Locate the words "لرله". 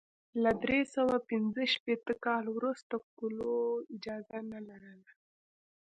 4.67-5.11